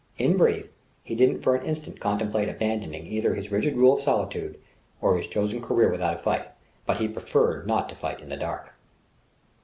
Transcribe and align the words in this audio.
In 0.17 0.35
brief, 0.35 0.65
he 1.03 1.13
didn't 1.13 1.41
for 1.41 1.55
an 1.55 1.63
instant 1.63 1.99
contemplate 1.99 2.49
abandoning 2.49 3.05
either 3.05 3.35
his 3.35 3.51
rigid 3.51 3.75
rule 3.77 3.93
of 3.93 3.99
solitude 4.01 4.57
or 4.99 5.15
his 5.15 5.27
chosen 5.27 5.61
career 5.61 5.91
without 5.91 6.15
a 6.15 6.17
fight; 6.17 6.47
but 6.87 6.97
he 6.97 7.07
preferred 7.07 7.67
not 7.67 7.87
to 7.89 7.95
fight 7.95 8.19
in 8.19 8.29
the 8.29 8.35
dark. 8.37 8.73